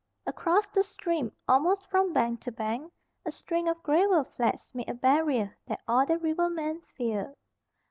Across 0.25 0.69
the 0.69 0.81
stream, 0.81 1.31
almost 1.47 1.87
from 1.91 2.11
bank 2.11 2.39
to 2.41 2.51
bank, 2.51 2.91
a 3.23 3.31
string 3.31 3.67
of 3.69 3.83
gravel 3.83 4.23
flats 4.23 4.73
made 4.73 4.89
a 4.89 4.95
barrier 4.95 5.55
that 5.67 5.81
all 5.87 6.07
the 6.07 6.17
rivermen 6.17 6.81
feared. 6.97 7.35